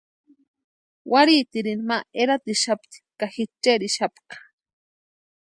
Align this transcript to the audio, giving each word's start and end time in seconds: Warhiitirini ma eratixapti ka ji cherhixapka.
Warhiitirini 1.11 1.83
ma 1.89 1.97
eratixapti 2.21 2.97
ka 3.19 3.27
ji 3.33 3.43
cherhixapka. 3.63 4.35